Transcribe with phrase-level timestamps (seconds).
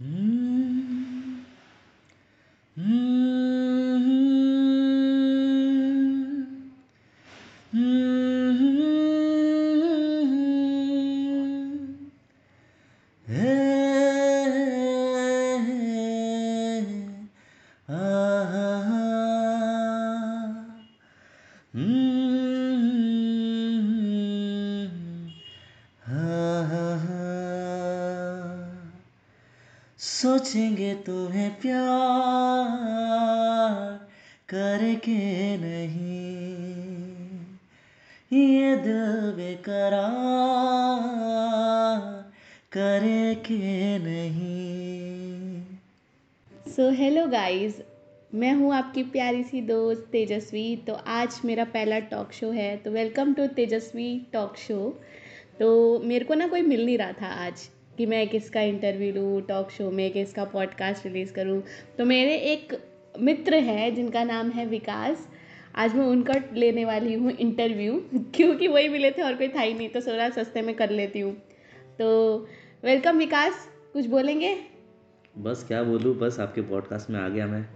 [0.00, 1.44] 嗯。
[2.76, 3.17] 嗯。
[30.38, 31.78] सोचेंगे तुम्हें प्यार
[34.48, 35.14] करके
[35.56, 36.26] नहीं।
[38.32, 40.04] ये दिल बेकरार
[42.72, 45.62] करे के नहीं।
[46.66, 47.80] सो हेलो गाइस
[48.34, 52.90] मैं हूँ आपकी प्यारी सी दोस्त तेजस्वी। तो आज मेरा पहला टॉक शो है। तो
[52.90, 54.78] welcome to Tejaswi talk show
[55.60, 55.68] तो
[56.04, 57.68] मेरे को ना कोई मिल नहीं रहा था आज।
[57.98, 61.62] कि मैं किसका इंटरव्यू लूँ टॉक शो में किसका पॉडकास्ट रिलीज़ करूँ।
[61.98, 62.82] तो मेरे एक
[63.20, 65.28] मित्र हैं, जिनका नाम है विकास।
[65.74, 69.74] आज मैं उनका लेने वाली हूँ इंटरव्यू क्योंकि वही मिले थे और कोई था ही
[69.74, 71.32] नहीं तो सोचा सस्ते में कर लेती हूँ।
[71.98, 72.38] तो
[72.84, 74.56] वेलकम विकास, कुछ बोलेंगे?
[75.38, 77.68] बस क्या बोलूँ, बस आपके पॉडकास्ट में आ गया मैं।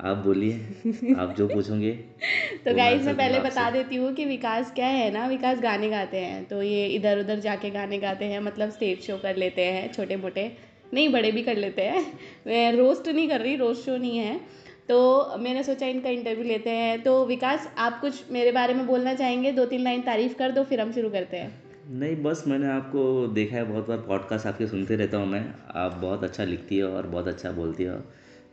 [0.00, 1.92] आप बोलिए आप जो पूछोगे
[2.64, 6.16] तो गाइस मैं पहले बता देती हूँ कि विकास क्या है ना विकास गाने गाते
[6.16, 9.92] हैं तो ये इधर उधर जाके गाने गाते हैं मतलब स्टेज शो कर लेते हैं
[9.92, 12.12] छोटे मोटे नहीं बड़े भी कर लेते हैं।
[12.46, 14.40] मैं रोस्ट नहीं कर रही रोस्ट शो नहीं है।
[14.88, 19.14] तो मैंने सोचा इनका इंटरव्यू लेते हैं। तो विकास आप कुछ मेरे बारे में बोलना
[19.14, 19.52] चाहेंगे?
[19.52, 23.26] दो तीन लाइन तारीफ़ कर दो फिर हम शुरू करते हैं। नहीं बस मैंने आपको
[23.26, 26.90] देखा है बहुत बार पॉडकास्ट आपके सुनते रहता हूँ मैं। आप बहुत अच्छा लिखती हो
[26.90, 27.96] और बहुत अच्छा बोलती हो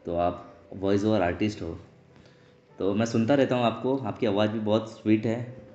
[0.06, 1.80] तो आप वॉइस ओवर आर्टिस्ट हो।
[2.80, 5.66] तो मैं सुनता रहता हूँ आपको, आपकी आवाज़ भी बहुत स्वीट है।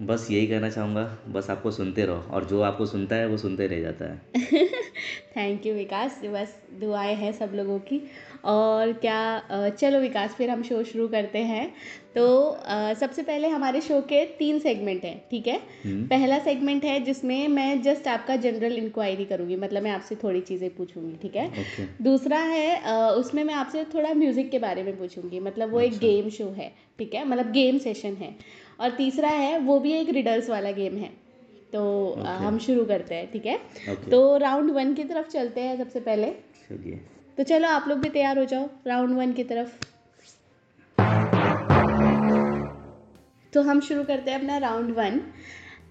[0.00, 3.66] बस यही कहना चाहूँगा, बस आपको सुनते रहो और जो आपको सुनता है, वो सुनते
[3.66, 4.22] रह जाता है।
[5.36, 8.02] थैंक यू विकास। बस दुआएँ हैं सब लोगों की।
[8.44, 11.66] और क्या चलो विकास फिर हम शो शुरू करते हैं
[12.16, 12.26] तो
[13.00, 17.48] सबसे पहले हमारे शो के तीन सेगमेंट हैं ठीक है हम्म। पहला सेगमेंट है जिसमें
[17.48, 21.86] मैं जस्ट आपका जनरल इंक्वायरी करूँगी मतलब मैं आपसे थोड़ी चीज़ें पूछूँगी ठीक है okay.
[22.02, 26.00] दूसरा है उसमें मैं आपसे थोड़ा म्यूज़िक के बारे में पूछूँगी मतलब वो अच्छा। एक
[26.00, 28.34] गेम शो है ठीक है मतलब गेम सेशन है
[28.80, 31.10] और तीसरा है वो भी एक रिडल्स वाला गेम है
[31.72, 32.36] तो okay.
[32.38, 34.10] हम शुरू करते हैं ठीक है okay.
[34.10, 37.00] तो राउंड वन की तरफ़ चलते हैं सबसे पहले चलिए
[37.38, 39.74] तो चलो आप लोग भी तैयार हो जाओ राउंड वन की तरफ़।
[43.52, 45.20] तो हम शुरू करते हैं अपना राउंड वन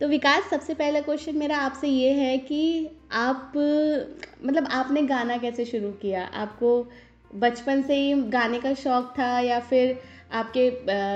[0.02, 3.54] तो विकास, सबसे पहला क्वेश्चन मेरा आपसे ये है कि आप
[4.46, 6.26] मतलब आपने गाना कैसे शुरू किया?
[6.26, 6.72] आपको
[7.36, 10.00] बचपन से ही गाने का शौक था या फिर
[10.32, 10.70] आपके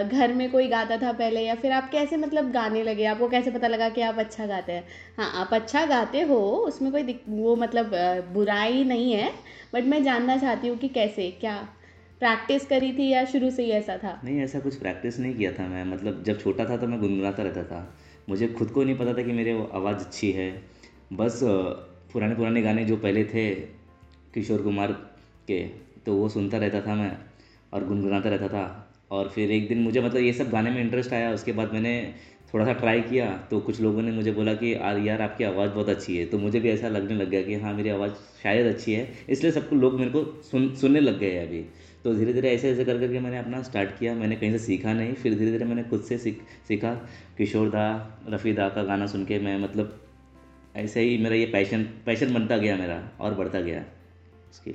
[0.08, 3.06] घर में कोई गाता था पहले या फिर आप कैसे मतलब गाने लगे?
[3.06, 4.84] आपको कैसे पता लगा कि आप अच्छा गाते हैं?
[5.18, 7.92] हाँ आप अच्छा गाते हो, उसमें कोई वो मतलब
[8.34, 9.32] बुराई नहीं है,
[9.74, 11.30] बट मैं जानना चाहती हूँ कि कैसे?
[11.32, 11.58] क्या
[12.22, 14.20] प्रैक्टिस करी थी या शुरू से ही ऐसा था?
[14.24, 17.44] नहीं, ऐसा कुछ प्रैक्टिस नहीं किया था मैं। मतलब जब छोटा था तो मैं गुनगुनाता
[17.44, 17.96] रहता था।
[18.30, 20.52] मुझे खुद को नहीं पता था कि मेरे आवाज़ अच्छी है।
[21.14, 21.40] बस
[22.14, 23.50] पुराने पुराने गाने जो पहले थे
[24.34, 24.92] किशोर कुमार
[25.48, 25.60] के
[26.06, 27.18] तो वो सुनता रहता था मैं
[27.74, 28.81] और गुनगुनाता रहता था।
[29.12, 32.14] और फिर एक दिन मुझे मतलब ये सब गाने में इंटरेस्ट आया, उसके बाद मैंने
[32.54, 35.72] थोड़ा सा ट्राई किया तो कुछ लोगों ने मुझे बोला कि, यार यार, आपकी आवाज़
[35.72, 38.12] बहुत अच्छी है। तो मुझे भी ऐसा लगने लग गया कि हाँ मेरी आवाज़
[38.44, 41.64] शायद अच्छी है। इसलिए सबको लोग मेरे को सुन, सुनने लग गए अभी।
[42.04, 44.94] तो धीरे धीरे ऐसे ऐसे कर करके मैंने अपना स्टार्ट किया। मैंने कहीं से सीखा
[44.94, 46.94] नहीं। फिर धीरे धीरे मैंने खुद से सीख, सीखा।
[47.38, 47.86] किशोर दा,
[48.30, 49.94] रफ़ी दा का गाना सुन के मैं मतलब
[50.76, 53.86] ऐसे ही मेरा ये पैशन पैशन बनता गया मेरा और बढ़ता गया।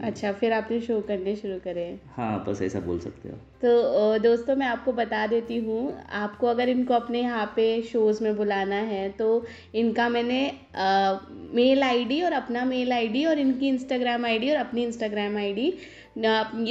[0.00, 1.84] अच्छा फिर आपने शो करने शुरू करे।
[2.16, 6.68] हाँ बस ऐसा बोल सकते हो। तो दोस्तों मैं आपको बता देती हूँ आपको अगर
[6.68, 9.44] इनको अपने यहाँ पे शोज़ में बुलाना है तो
[9.74, 10.40] इनका मैंने
[10.76, 11.18] आ,
[11.54, 15.68] मेल आईडी और अपना मेल आईडी और इनकी इंस्टाग्राम आईडी और अपनी इंस्टाग्राम आईडी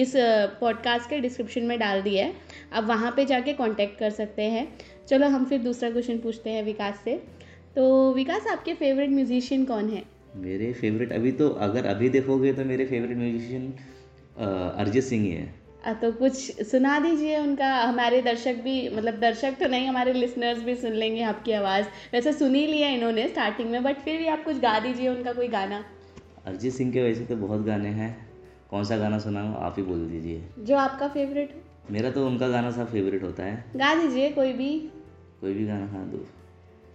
[0.01, 0.13] इस
[0.61, 2.33] पॉडकास्ट के डिस्क्रिप्शन में डाल दिया है।
[2.73, 4.67] आप वहाँ पे जाके कांटेक्ट कर सकते हैं।
[5.07, 7.15] चलो हम फिर दूसरा क्वेश्चन पूछते हैं विकास से।
[7.75, 10.03] तो विकास आपके फेवरेट म्यूजिशियन कौन है?
[10.35, 13.73] मेरे फेवरेट अभी तो अगर अभी देखोगे तो मेरे फेवरेट म्यूजिशियन
[14.77, 19.67] अरिजीत सिंह ही है। तो कुछ सुना दीजिए उनका। हमारे दर्शक भी मतलब दर्शक तो
[19.67, 23.83] नहीं हमारे लिसनर्स भी सुन लेंगे आपकी आवाज़। वैसे सुन ही लिया इन्होंने स्टार्टिंग में
[23.83, 25.83] बट फिर भी आप कुछ गा दीजिए उनका कोई गाना।
[26.45, 28.15] अरिजीत सिंह के वैसे तो बहुत गाने हैं।
[28.69, 32.47] कौन सा गाना सुना आप ही बोल दीजिए। जो आपका फेवरेट हो। मेरा तो उनका
[32.47, 34.79] गाना सब फेवरेट होता है। गा दीजिए कोई भी।
[35.41, 36.25] कोई भी गाना हाँ दो।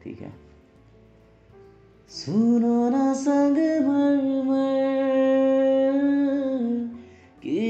[0.05, 0.50] ठीक है।
[2.11, 4.17] सुनो ना संग मर
[7.43, 7.61] कि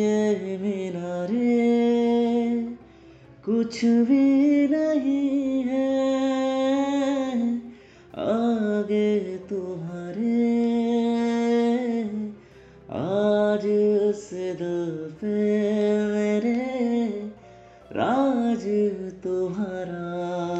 [0.00, 1.56] ये मीनारे
[3.44, 5.88] कुछ भी नहीं है,
[8.18, 10.38] आगे तुम्हारे
[14.10, 15.36] इस दिल पे
[16.12, 16.54] मेरे
[17.92, 18.64] राज
[19.24, 20.59] तुम्हारा।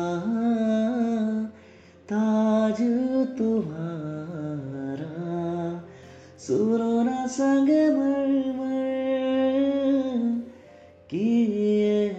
[6.46, 7.68] सुनो ना संग
[11.10, 12.10] किए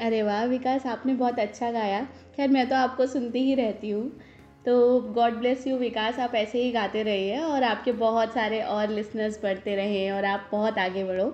[0.00, 2.00] अरे वाह विकास आपने बहुत अच्छा गाया।
[2.36, 4.20] खैर मैं तो आपको सुनती ही रहती हूँ।
[4.66, 8.88] तो गॉड ब्लेस यू विकास आप ऐसे ही गाते रहिए और आपके बहुत सारे और
[8.88, 11.30] लिसनर्स बढ़ते रहे और आप बहुत आगे बढ़ो।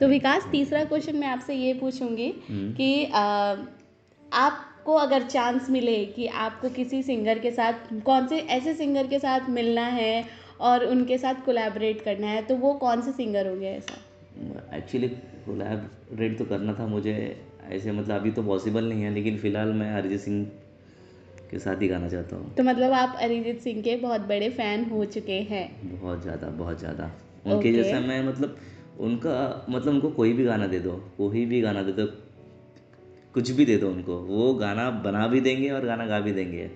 [0.00, 3.54] तो विकास तीसरा क्वेश्चन मैं आपसे ये पूछूँगी हम्म। कि आ,
[4.86, 9.18] आपको अगर चांस मिले कि आपको किसी सिंगर के साथ कौन से ऐसे सिंगर के
[9.18, 10.24] साथ मिलना है
[10.62, 13.96] और उनके साथ कोलैबोरेट करना है तो वो कौन से सिंगर होंगे ऐसा?
[14.76, 15.08] एक्चुअली
[15.46, 17.14] कोलैबोरेट तो करना था मुझे
[17.70, 20.44] ऐसे मतलब अभी तो पॉसिबल नहीं है लेकिन फ़िलहाल मैं अरिजीत सिंह
[21.50, 24.84] के साथ ही गाना चाहता हूँ। तो मतलब आप अरिजीत सिंह के बहुत बड़े फ़ैन
[24.84, 25.64] हो चुके हैं।
[25.96, 27.10] बहुत ज़्यादा बहुत ज़्यादा।
[27.46, 27.74] उनके Okay.
[27.74, 28.56] जैसा मैं मतलब
[29.00, 29.34] उनका
[29.68, 32.06] मतलब उनको कोई भी गाना दे दो कोई भी गाना दे दो
[33.36, 36.70] कुछ भी दे दो उनको। वो गाना बना भी देंगे और गाना गा भी देंगे।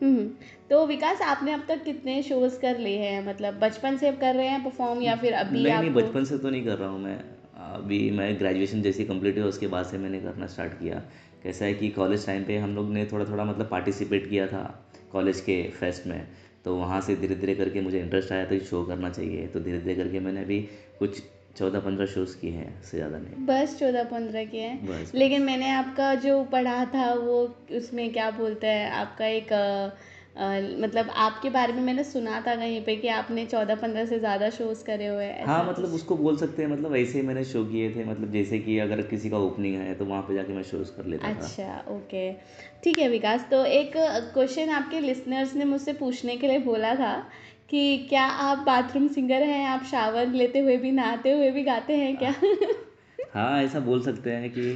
[0.00, 0.26] हम्म
[0.70, 3.26] तो विकास आपने अब तक कितने शोज़ कर लिए हैं?
[3.26, 6.50] मतलब बचपन से कर रहे हैं परफॉर्म या फिर अभी नहीं नहीं बचपन से तो
[6.50, 7.16] नहीं कर रहा हूँ मैं।
[7.64, 11.02] अभी मैं ग्रेजुएशन जैसे कंप्लीट हुआ उसके बाद से मैंने करना स्टार्ट किया।
[11.42, 14.64] कैसा है कि कॉलेज टाइम पे हम लोग ने थोड़ा थोड़ा मतलब पार्टिसिपेट किया था
[15.12, 16.26] कॉलेज के फेस्ट में।
[16.64, 19.78] तो वहाँ से धीरे धीरे करके मुझे इंटरेस्ट आया तो शो करना चाहिए। तो धीरे
[19.78, 20.60] धीरे करके मैंने अभी
[20.98, 21.22] कुछ
[21.56, 25.42] चौदह पंद्रह शोज़ किए हैं इससे ज़्यादा नहीं। बस चौदह पंद्रह के हैं। बस लेकिन
[25.42, 27.42] मैंने आपका जो पढ़ा था वो
[27.76, 30.42] उसमें क्या बोलते हैं आपका एक अ,
[30.80, 34.48] मतलब आपके बारे में मैंने सुना था कहीं पे कि आपने चौदह पंद्रह से ज़्यादा
[34.50, 37.64] शोज़ करे हुए हैं हाँ मतलब उसको बोल सकते हैं मतलब ऐसे ही मैंने शो
[37.64, 40.62] किए थे मतलब जैसे कि अगर किसी का ओपनिंग है तो वहाँ पे जाके मैं
[40.62, 42.32] शोज़ कर लेता था। अच्छा ओके।
[42.84, 43.92] ठीक है विकास तो एक
[44.34, 47.14] क्वेश्चन आपके लिसनर्स ने मुझसे पूछने के लिए बोला था
[47.72, 49.66] कि क्या आप बाथरूम सिंगर हैं?
[49.66, 52.34] आप शावर लेते हुए भी नहाते हुए भी गाते हैं क्या?
[53.34, 54.70] हाँ ऐसा बोल सकते हैं कि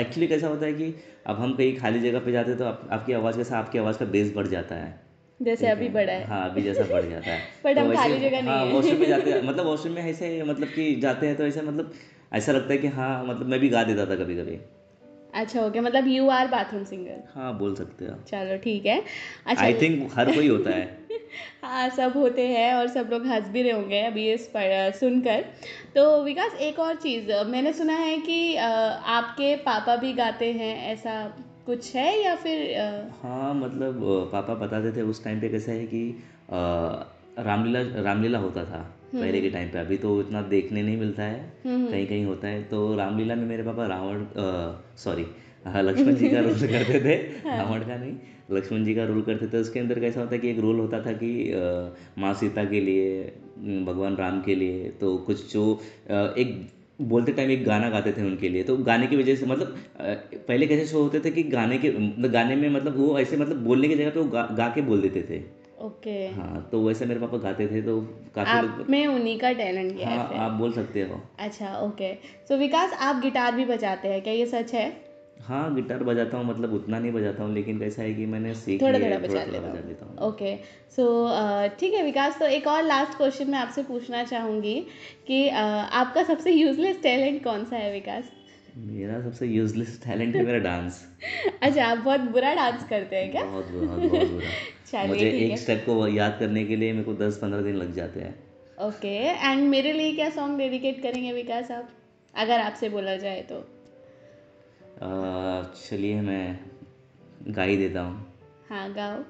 [0.00, 0.94] एक्चुअली कैसा होता है कि
[1.26, 3.78] अब हम कहीं खाली जगह पे जाते हैं तो आप, आपकी आवाज़ के साथ आपकी
[3.78, 5.00] आवाज़ का बेस बढ़ जाता है।
[5.42, 8.42] जैसे अभी बड़ा है। हाँ अभी जैसा बढ़ जाता है। But तो हम खाली जगह
[8.42, 11.44] नहीं हाँ वॉशरूम में जाते हैं। मतलब वॉशरूम में ऐसे मतलब कि जाते हैं तो
[11.44, 11.92] ऐसा मतलब
[12.32, 14.58] ऐसा लगता है कि हाँ मतलब मैं भी गा देता था कभी कभी
[15.34, 19.04] अच्छा ओके मतलब यू आर बाथरूम सिंगर हाँ बोल सकते हो। चलो ठीक है।
[19.46, 21.01] अच्छा आई थिंक हर कोई होता है।
[21.62, 25.44] हाँ सब होते हैं और सब लोग हंस भी रहे होंगे अभी पर सुनकर।
[25.94, 31.14] तो विकास एक और चीज़ मैंने सुना है कि आपके पापा भी गाते हैं ऐसा
[31.66, 32.86] कुछ है या फिर अ,
[33.22, 34.00] हाँ मतलब
[34.32, 36.02] पापा बताते थे उस टाइम पे कैसा है कि
[37.38, 38.80] रामलीला रामलीला होता था
[39.14, 42.48] पहले के टाइम पे। अभी तो इतना देखने नहीं मिलता है हम्म, कहीं कहीं होता
[42.48, 44.24] है। तो रामलीला में मेरे पापा रावण
[44.98, 45.26] सॉरी
[45.66, 47.14] लक्ष्मण जी का रोल करते थे।
[47.48, 48.12] रावण का नहीं।
[48.50, 51.00] लक्ष्मण जी का रोल करते थे उसके अंदर कैसा होता है कि एक रोल होता
[51.00, 51.30] था कि
[52.18, 53.22] माँ सीता के लिए
[53.86, 55.80] भगवान राम के लिए तो कुछ जो
[56.10, 56.66] एक
[57.00, 59.76] बोलते टाइम एक गाना गाते थे उनके लिए। तो गाने की वजह से मतलब
[60.48, 63.56] पहले कैसे शो होते थे कि गाने के मतलब गाने में मतलब वो ऐसे मतलब
[63.56, 65.40] बोलने की जगह पे वो गा, गा के बोल देते थे।
[65.80, 66.38] ओके। okay.
[66.38, 68.00] हाँ तो वैसे मेरे पापा गाते थे तो
[68.34, 72.14] काफ़ी आप में उन्हीं का टैलेंट गया हाँ आप बोल सकते हो। अच्छा ओके।
[72.48, 75.11] सो विकास आप गिटार भी बजाते हैं क्या ये सच है?
[75.42, 78.82] हाँ गिटार बजाता हूँ मतलब उतना नहीं बजाता हूँ लेकिन कैसा है कि मैंने सीख
[78.82, 80.54] थोड़ा लिया थोड़ा है, बजा थोड़ा लेता बजा हूँ। लेता हूँ। ओके
[80.96, 81.06] सो
[81.80, 84.74] ठीक है विकास तो एक और लास्ट क्वेश्चन मैं आपसे पूछना चाहूँगी
[85.26, 88.30] कि uh, आपका सबसे यूजलेस टैलेंट कौन सा है विकास?
[88.76, 91.04] मेरा सबसे यूजलेस टैलेंट है मेरा डांस
[91.62, 93.44] अच्छा आप बहुत बुरा डांस करते हैं क्या?
[93.44, 94.50] बहुत बुरा बहुत बुरा।
[94.92, 97.62] चलिए मुझे ठीक एक है। स्टेप को याद करने के लिए मेरे को दस पंद्रह
[97.62, 98.34] दिन लग जाते हैं।
[98.78, 101.88] ओके एंड मेरे लिए क्या सॉन्ग डेडिकेट करेंगे विकास आप?
[102.34, 103.64] अगर आपसे बोला जाए तो।
[105.00, 106.60] चलिए मैं
[107.48, 108.34] गा ही देता हूँ।
[108.70, 109.22] हाँ गाओ।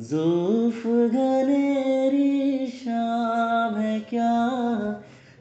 [0.00, 4.50] जुल्फ गलेरी शाम है क्या?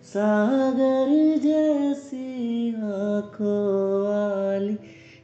[0.04, 4.80] सागर जैसी आँखों वाली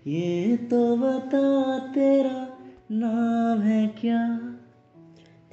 [0.07, 2.57] ये तो बता तेरा
[2.91, 4.44] नाम है क्या?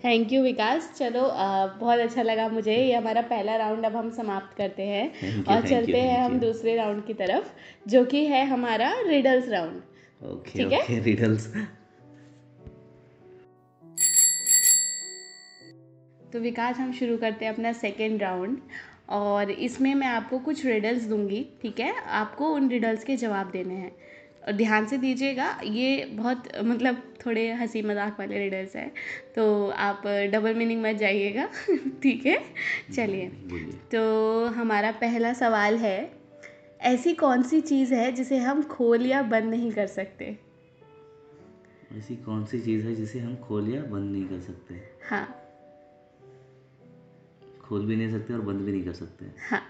[0.04, 4.10] थैंक यू विकास चलो अ, बहुत अच्छा लगा मुझे। ये हमारा पहला राउंड अब हम
[4.10, 7.50] समाप्त करते हैं। You, और you, चलते हैं हम दूसरे राउंड की तरफ़
[7.88, 9.82] जो कि है हमारा रिडल्स राउंड
[10.20, 11.00] ओके ठीक है?
[11.02, 11.46] रिडल्स
[16.32, 18.58] तो विकास हम शुरू करते हैं अपना सेकेंड राउंड
[19.10, 21.94] और इसमें मैं आपको कुछ रिडल्स दूँगी ठीक है?
[21.96, 23.90] आपको उन रिडल्स के जवाब देने हैं।
[24.50, 28.92] ध्यान से दीजिएगा ये बहुत मतलब थोड़े हँसी मज़ाक वाले रिडल्स हैं
[29.36, 31.48] तो आप डबल मीनिंग मत जाइएगा
[32.02, 32.44] ठीक है?
[32.96, 33.28] चलिए
[33.92, 36.12] तो हमारा पहला सवाल है
[36.80, 40.38] ऐसी कौन सी चीज़ है जिसे हम खोल या बंद नहीं कर सकते?
[41.98, 44.74] ऐसी कौन सी चीज़ है जिसे हम खोल या बंद नहीं कर सकते?
[45.10, 45.38] हाँ।
[47.60, 49.62] खोल भी नहीं सकते और बंद भी नहीं कर सकते। हाँ।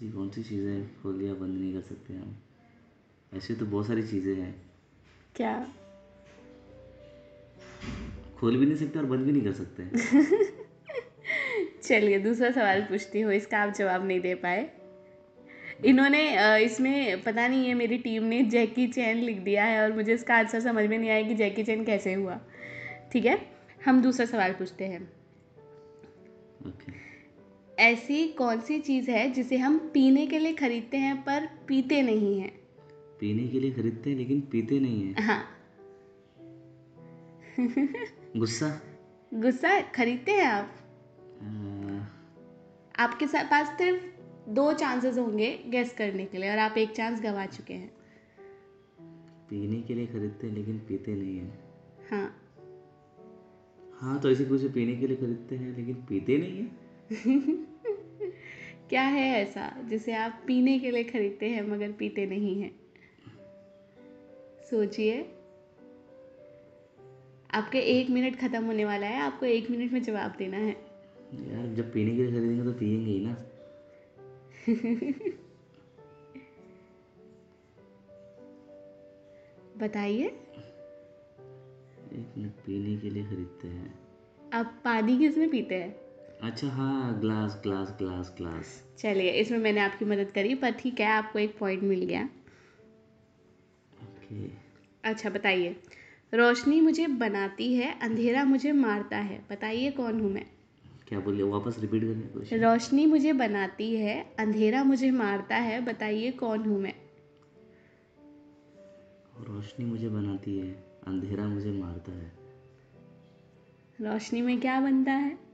[0.00, 2.36] ऐसी कौन सी चीज़ें खोल या बंद नहीं कर सकते हम?
[3.32, 4.62] ऐसी तो बहुत सारी चीज़ें हैं।
[5.36, 5.72] क्या?
[8.38, 9.82] खोल भी नहीं सकते और बंद भी नहीं कर सकते।
[11.82, 14.70] चलिए दूसरा सवाल पूछती हूँ इसका आप जवाब नहीं दे पाए।
[15.84, 20.14] इन्होंने इसमें पता नहीं है मेरी टीम ने जैकी चैन लिख दिया है और मुझे
[20.14, 22.40] इसका आंसर समझ में नहीं आया कि जैकी चैन कैसे हुआ।
[23.12, 23.52] ठीक है
[23.84, 25.12] हम दूसरा सवाल पूछते हैं।
[26.66, 26.99] ओके।
[27.80, 32.40] ऐसी कौन सी चीज़ है जिसे हम पीने के लिए खरीदते हैं पर पीते नहीं
[32.40, 32.50] हैं?
[33.20, 35.44] पीने के लिए खरीदते हैं लेकिन पीते नहीं हैं। हाँ।
[38.36, 38.80] गुस्सा?
[39.34, 40.76] गुस्सा खरीदते हैं आप?
[42.98, 44.04] आपके साथ पास सिर्फ़
[44.50, 47.90] दो चांसेस होंगे गेस करने के लिए और आप एक चांस गवा चुके हैं।
[49.50, 51.58] पीने के लिए खरीदते हैं लेकिन पीते नहीं हैं।
[52.10, 52.36] हाँ।
[54.00, 57.66] हाँ तो ऐसे कुछ पीने के लिए खरीदते हैं लेकिन पीते नहीं हैं?
[58.90, 62.80] क्या है ऐसा जिसे आप पीने के लिए खरीदते हैं मगर पीते नहीं हैं?
[64.70, 65.30] सोचिए।
[67.50, 70.76] आपके एक मिनट खत्म होने वाला है आपको एक मिनट में जवाब देना है।
[71.34, 73.36] यार जब पीने के लिए खरीदेंगे तो पियेंगे ही ना।
[79.86, 80.26] बताइए।
[82.12, 83.98] एक मिनट पीने के लिए खरीदते हैं।
[84.52, 86.09] आप पानी किसमें पीते हैं?
[86.42, 91.06] अच्छा हाँ ग्लास ग्लास ग्लास ग्लास चलिए इसमें मैंने आपकी मदद करी पर ठीक है
[91.06, 92.22] आपको एक पॉइंट मिल गया।
[94.02, 94.50] ओके
[95.04, 95.76] अच्छा बताइए।
[96.34, 100.46] रोशनी मुझे बनाती है अंधेरा मुझे मारता है। बताइए कौन हूँ मैं?
[101.08, 106.30] क्या बोलिए वापस रिपीट करें क्वेश्चन रोशनी मुझे बनाती है अंधेरा मुझे मारता है। बताइए
[106.30, 106.94] कौन हूँ मैं?
[109.40, 110.72] रोशनी मुझे बनाती है
[111.06, 112.32] अंधेरा मुझे मारता है।
[114.00, 115.49] रोशनी में क्या बनता है?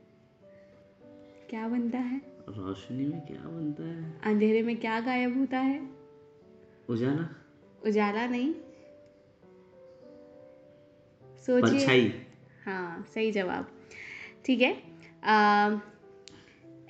[1.50, 2.20] क्या बनता है?
[2.48, 4.20] रोशनी में क्या बनता है?
[4.24, 5.90] अंधेरे में क्या गायब होता है?
[6.88, 7.36] उजाला।
[7.86, 8.54] उजाला नहीं।
[11.38, 12.26] सोचिए।
[12.64, 13.68] हाँ सही जवाब।
[14.44, 14.82] ठीक है
[15.24, 15.76] आ,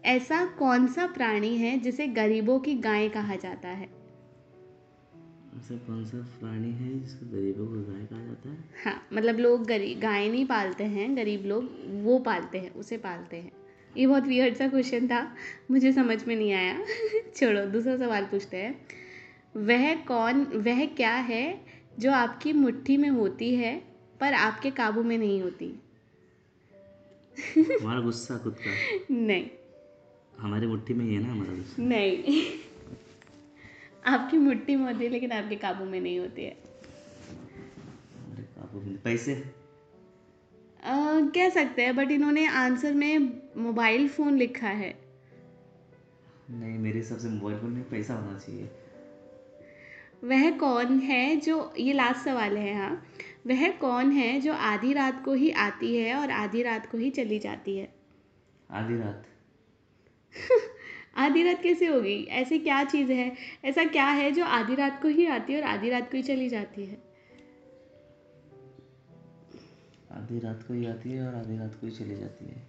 [0.04, 3.86] ऐसा कौन सा प्राणी है जिसे गरीबों की गाय कहा जाता है?
[5.56, 8.56] ऐसा कौन सा प्राणी है जिसको गरीबों को गाय कहा जाता है?
[8.84, 13.36] हाँ मतलब लोग गरीब गाय नहीं पालते हैं गरीब लोग वो पालते हैं उसे पालते
[13.36, 13.52] हैं।
[13.96, 15.36] ये बहुत वियर्ड सा क्वेश्चन था।
[15.70, 16.84] मुझे समझ में नहीं आया।
[17.36, 18.86] छोड़ो दूसरा सवाल पूछते हैं।
[19.56, 21.60] वह कौन वह क्या है
[21.98, 23.82] जो आपकी मुट्ठी में होती है
[24.20, 25.82] पर आपके काबू में नहीं होती?
[27.58, 29.50] हमारा गुस्सा खुद का। नहीं।
[30.38, 31.82] हमारी मुट्ठी में ही है ना हमारा गुस्सा?
[31.82, 32.46] नहीं।
[34.06, 36.56] आपकी मुट्ठी में होती है लेकिन आपके काबू में नहीं होती है।
[38.40, 39.65] काबू में पैसे?
[40.88, 43.18] कह सकते हैं बट इन्होंने आंसर में
[43.56, 44.98] मोबाइल फ़ोन लिखा है।
[46.50, 48.68] नहीं मेरे हिसाब से मोबाइल फ़ोन में पैसा होना चाहिए।
[50.24, 53.06] वह कौन है जो ये लास्ट सवाल है हाँ।
[53.46, 57.10] वह कौन है जो आधी रात को ही आती है और आधी रात को ही
[57.10, 57.94] चली जाती है?
[58.70, 59.24] आधी रात।
[61.16, 62.24] आधी रात कैसे होगी?
[62.24, 63.36] ऐसी क्या चीज़ है?
[63.64, 66.22] ऐसा क्या है जो आधी रात को ही आती है और आधी रात को ही
[66.22, 67.05] चली जाती है?
[70.16, 72.68] आधी रात को ही आती है और आधी रात को ही चली जाती है।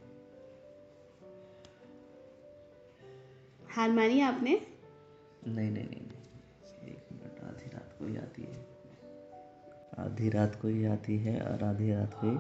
[3.70, 4.68] हार मानी आपने?
[5.48, 8.68] नहीं नहीं नहीं नहीं एक मिनट आधी रात को ही आती है।
[10.00, 12.38] आधी रात को ही आती है और आधी रात को ही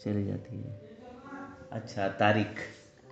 [0.00, 0.76] चली जाती है।
[1.72, 2.60] अच्छा तारीख।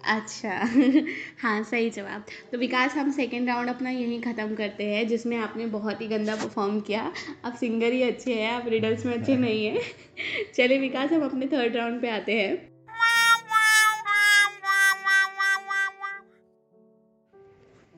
[0.09, 0.51] अच्छा।
[1.43, 5.67] हाँ सही जवाब। तो विकास, हम सेकेंड राउंड अपना यहीं ख़त्म करते हैं, जिसमें आपने
[5.67, 7.13] बहुत ही गंदा परफॉर्म किया।
[7.45, 9.79] आप सिंगर ही अच्छे हैं, आप रिडल्स में अच्छे नहीं हैं।
[10.55, 12.79] चलिए विकास, हम अपने थर्ड राउंड पे आते हैं।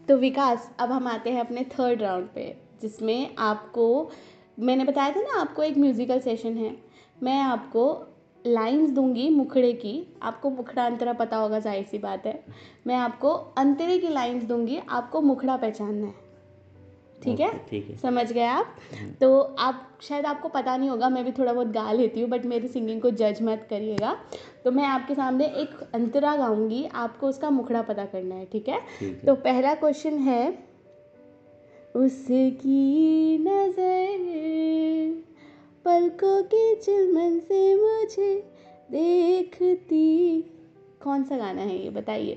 [0.09, 4.11] तो विकास, अब हम आते हैं अपने थर्ड राउंड पे, जिसमें आपको,
[4.61, 6.77] मैंने बताया था ना, आपको एक म्यूज़िकल सेशन है।
[7.23, 8.07] मैं आपको
[8.45, 9.93] लाइंस दूँगी मुखड़े की।
[10.23, 12.43] आपको मुखड़ा अंतरा पता होगा ज़ाहिर सी बात है।
[12.87, 16.29] मैं आपको अंतरे की लाइंस दूँगी आपको मुखड़ा पहचानना है।
[17.23, 17.51] ठीक है?
[17.69, 18.77] ठीक है। समझ गए आप?
[19.21, 22.45] तो आप शायद आपको पता नहीं होगा मैं भी थोड़ा बहुत गा लेती हूँ बट
[22.47, 24.17] मेरी सिंगिंग को जज मत करिएगा।
[24.65, 28.81] तो मैं आपके सामने एक अंतरा गाऊँगी आपको उसका मुखड़ा पता करना है ठीक है?
[28.99, 30.49] ठीक है। तो पहला क्वेश्चन है
[31.97, 34.09] उसकी नज़र
[35.85, 38.53] पलकों के चिलमन से मुझे
[38.91, 40.43] देखती।
[41.03, 41.91] कौन सा गाना है ये?
[41.91, 42.37] बताइए।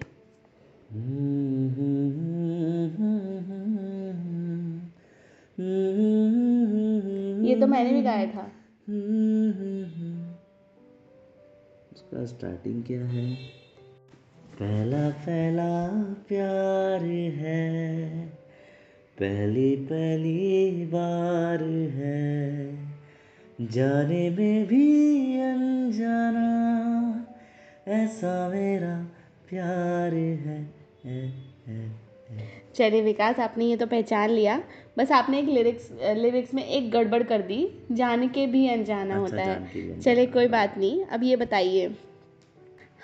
[7.43, 8.51] ये तो मैंने भी गाया था।
[11.95, 13.35] इसका स्टार्टिंग क्या है?
[14.53, 18.09] पहला पहला प्यार है।
[19.19, 22.82] पहली पहली बार है।
[23.71, 26.47] जाने में भी अनजाना
[27.87, 28.95] ऐसा मेरा
[29.49, 30.57] प्यार है,
[31.05, 31.21] है,
[31.67, 31.91] है।
[32.75, 34.63] चलिए विकास आपने ये तो पहचान लिया।
[34.97, 39.37] बस आपने एक लिरिक्स लिरिक्स में एक गड़बड़ कर दी जान के भी अनजाना अच्छा,
[39.37, 41.95] होता है। चलिए कोई बात नहीं अब ये बताइए।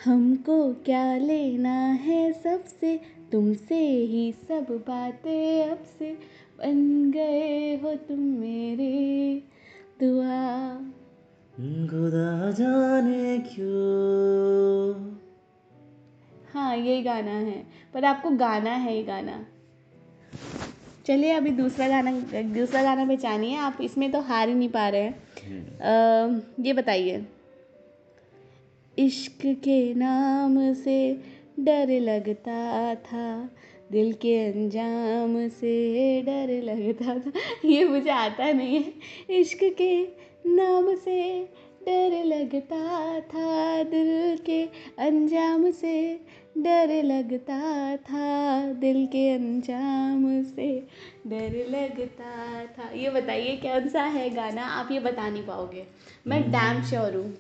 [0.06, 3.00] हमको क्या लेना है सबसे?
[3.32, 6.12] तुमसे ही सब बातें अब से
[6.60, 9.59] बन गए हो तुम मेरे।
[10.04, 10.74] दुआ
[11.90, 15.14] खुदा जाने क्यों।
[16.54, 19.46] हाँ यही गाना है पर आपको गाना है ये गाना।
[21.06, 25.02] चलिए अभी दूसरा गाना दूसरा गाना पहचानिए आप इसमें तो हार ही नहीं पा रहे
[25.02, 25.20] हैं।
[25.80, 27.26] अ, ये बताइए।
[29.00, 31.24] इश्क के नाम से
[31.60, 33.50] डर लगता था
[33.92, 37.32] दिल के अंजाम से डर लगता था।
[37.66, 38.94] ये मुझे आता नहीं है।
[39.40, 40.04] इश्क के
[40.48, 41.44] नाम से
[41.88, 44.64] डर लगता था। दिल के
[45.00, 46.20] अंजाम से
[46.58, 50.88] डर लगता था। दिल के अंजाम से
[51.28, 54.62] डर लगता था। ये बताइए कौन सा है गाना?
[54.64, 55.84] आप ये बता नहीं पाओगे।
[56.28, 57.34] मैं डैम श्योर हूँ।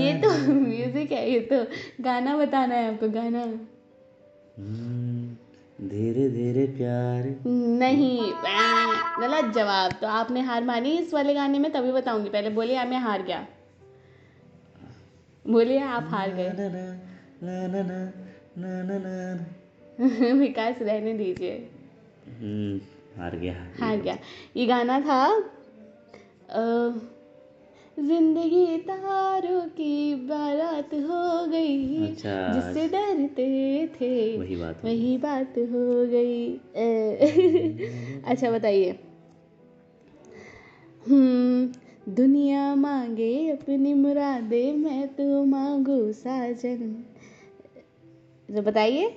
[0.00, 1.64] ये तो म्यूज़िक है ये तो।
[2.02, 3.77] गाना बताना है आपको गाना। हम्म,
[4.58, 7.36] हम्म, धीरे धीरे प्यार।
[7.78, 8.32] नहीं
[9.20, 12.98] गलत जवाब। तो आपने हार मानी इस वाले गाने में तभी बताऊँगी। पहले बोलिए मैं
[12.98, 13.46] हार गया।
[15.46, 16.48] बोलिए आप हार गए।
[20.32, 21.70] विकास रहने दीजिए।
[22.40, 22.80] हम्म,
[23.22, 24.18] हार गया। हार गया।
[24.56, 25.24] ये गाना था
[26.50, 26.60] आ,
[27.98, 36.06] ज़िंदगी तारों की बारात हो गई। अच्छा। जिससे डरते थे वही बात वही बात हो
[36.06, 36.54] गई।
[38.24, 38.90] अच्छा बताइए।
[41.08, 41.68] हम्म
[42.14, 47.04] दुनिया मांगे अपनी मुरादे मैं तो मांगू साजन।
[48.56, 49.16] तो बताइए।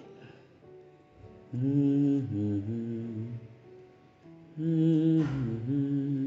[1.53, 3.27] हम्म, हम्म, हम्म,
[4.57, 6.20] हम्म, हम्म,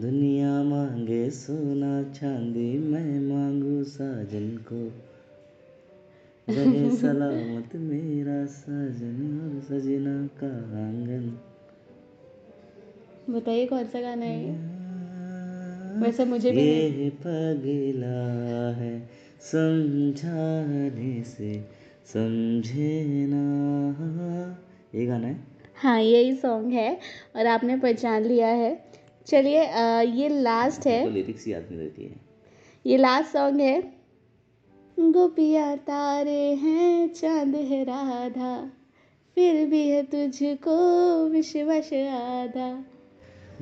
[0.00, 4.92] दुनिया मांगे सोना चांदी मैं मांगू साजन को।
[6.52, 10.46] रहे सलामत मेरा साजन और सजना का
[10.86, 11.38] आँगन।
[13.30, 14.76] बताइए कौन सा गाना है?
[16.00, 19.08] वैसे मुझे भी ये पगला है
[19.40, 21.64] समझाने से
[22.12, 24.62] समझे ना।
[24.94, 25.40] ये गाना है?
[25.74, 27.00] हाँ यही सॉन्ग है
[27.36, 28.95] और आपने पहचान लिया है।
[29.26, 32.16] चलिए अ, ये लास्ट है। तो लिरिक्स याद नहीं रहती है।
[32.86, 33.96] ये लास्ट सॉन्ग है।
[34.98, 38.72] गोपिया तारे हैं चाँद है राधा
[39.34, 40.76] फिर भी है तुझको
[41.28, 42.84] विश्वास आधा।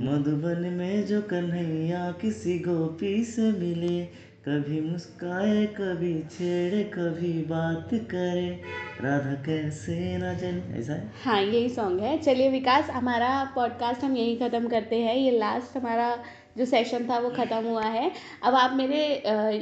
[0.00, 4.04] मधुबन में जो कन्हैया किसी गोपी से मिले
[4.48, 8.48] कभी मुस्काए कभी छेड़े कभी बात करे।
[9.00, 11.10] राधा कैसे न जाने ऐसा है?
[11.24, 15.76] हाँ यही सॉन्ग है। चलिए विकास हमारा पॉडकास्ट हम यहीं ख़त्म करते हैं। ये लास्ट
[15.76, 16.18] हमारा
[16.58, 18.10] जो सेशन था वो ख़त्म हुआ है।
[18.42, 19.02] अब आप मेरे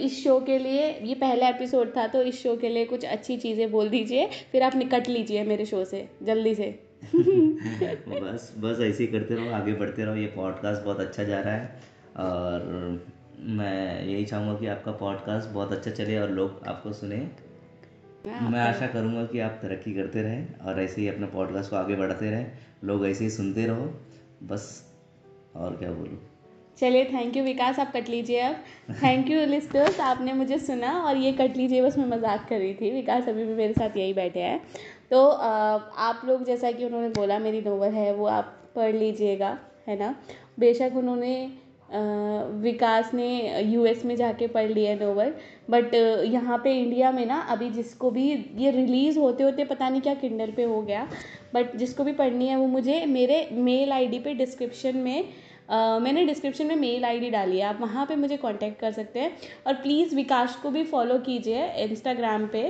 [0.05, 3.37] इस शो के लिए ये पहला एपिसोड था तो इस शो के लिए कुछ अच्छी
[3.37, 6.71] चीज़ें बोल दीजिए। फिर आप निकट लीजिए मेरे शो से जल्दी से।
[7.15, 11.55] बस बस ऐसे ही करते रहो आगे बढ़ते रहो। ये पॉडकास्ट बहुत अच्छा जा रहा
[11.55, 13.12] है। और
[13.43, 17.17] मैं यही चाहूँगा कि आपका पॉडकास्ट बहुत अच्छा चले और लोग आपको सुने।
[18.27, 21.95] मैं आशा करूँगा कि आप तरक्की करते रहें और ऐसे ही अपने पॉडकास्ट को आगे
[21.97, 22.53] बढ़ाते रहें।
[22.85, 23.87] लोग ऐसे ही सुनते रहो।
[24.43, 24.69] बस
[25.57, 26.19] और क्या बोलूँ?
[26.79, 28.57] चलिए थैंक यू विकास आप कट लीजिए अब।
[29.03, 32.75] थैंक यू लिस्टर्स आपने मुझे सुना और ये कट लीजिए बस मैं मज़ाक कर रही
[32.75, 34.61] थी। विकास अभी भी मेरे साथ यही बैठे हैं।
[35.11, 39.99] तो आप लोग जैसा कि उन्होंने बोला मेरी नोवेल है वो आप पढ़ लीजिएगा है
[39.99, 40.15] ना?
[40.59, 41.35] बेशक उन्होंने
[41.93, 45.35] विकास ने यूएस में जाके पढ़ लिया नोवेल
[45.71, 48.29] बट यहाँ पे इंडिया में ना, अभी जिसको भी
[48.59, 51.07] ये रिलीज़ होते होते पता नहीं क्या किंडल पे हो गया
[51.55, 55.25] बट जिसको भी पढ़नी है वो मुझे मेरे मेल आईडी पे डिस्क्रिप्शन में
[55.71, 59.31] मैंने डिस्क्रिप्शन में मेल आईडी डाली है, आप वहाँ पे मुझे कांटेक्ट कर सकते हैं।
[59.67, 62.63] और प्लीज़ विकास को भी फॉलो कीजिए इंस्टाग्राम पे।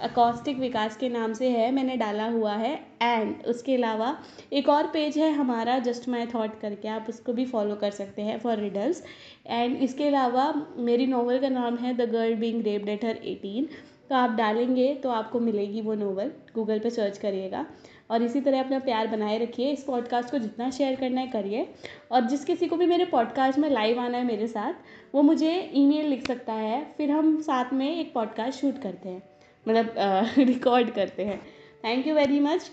[0.00, 4.16] अकॉस्टिक विकास के नाम से है, मैंने डाला हुआ है। एंड उसके अलावा
[4.52, 8.22] एक और पेज है हमारा जस्ट माई थॉट करके, आप उसको भी फॉलो कर सकते
[8.22, 9.02] हैं फॉर रिडल्स
[9.46, 13.68] एंड इसके अलावा मेरी नॉवल का नाम है the girl being raped at her eighteen
[14.10, 17.64] तो आप डालेंगे तो आपको मिलेगी वो नोवेल गूगल पे सर्च करिएगा।
[18.10, 21.66] और इसी तरह अपना प्यार बनाए रखिए, इस पॉडकास्ट को जितना शेयर करना है करिए।
[22.12, 24.74] और जिस किसी को भी मेरे पॉडकास्ट में लाइव आना है मेरे साथ,
[25.14, 29.22] वो मुझे ईमेल लिख सकता है, फिर हम साथ में एक पॉडकास्ट शूट करते हैं।
[29.68, 29.94] मतलब
[30.38, 31.38] रिकॉर्ड करते हैं।
[31.84, 32.70] Thank you very much